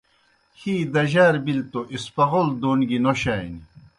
[0.59, 3.61] ہِی دجار بِلیْ تو اسپغول دون گیْ نوشانیْ۔